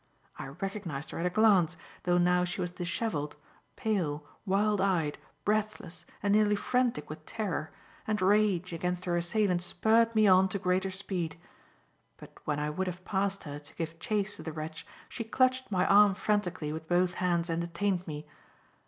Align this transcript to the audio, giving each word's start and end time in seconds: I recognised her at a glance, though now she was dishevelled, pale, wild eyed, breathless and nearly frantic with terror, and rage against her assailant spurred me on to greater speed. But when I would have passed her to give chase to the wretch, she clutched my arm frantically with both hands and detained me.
I 0.39 0.47
recognised 0.47 1.11
her 1.11 1.19
at 1.19 1.27
a 1.27 1.29
glance, 1.29 1.77
though 2.05 2.17
now 2.17 2.43
she 2.43 2.59
was 2.59 2.71
dishevelled, 2.71 3.35
pale, 3.75 4.25
wild 4.47 4.81
eyed, 4.81 5.19
breathless 5.45 6.07
and 6.23 6.33
nearly 6.33 6.55
frantic 6.55 7.07
with 7.07 7.23
terror, 7.27 7.71
and 8.07 8.19
rage 8.19 8.73
against 8.73 9.05
her 9.05 9.15
assailant 9.15 9.61
spurred 9.61 10.15
me 10.15 10.25
on 10.25 10.49
to 10.49 10.57
greater 10.57 10.89
speed. 10.89 11.35
But 12.17 12.35
when 12.45 12.59
I 12.59 12.71
would 12.71 12.87
have 12.87 13.05
passed 13.05 13.43
her 13.43 13.59
to 13.59 13.75
give 13.75 13.99
chase 13.99 14.37
to 14.37 14.41
the 14.41 14.51
wretch, 14.51 14.87
she 15.07 15.23
clutched 15.23 15.69
my 15.69 15.85
arm 15.85 16.15
frantically 16.15 16.73
with 16.73 16.87
both 16.89 17.13
hands 17.21 17.47
and 17.47 17.61
detained 17.61 18.07
me. 18.07 18.25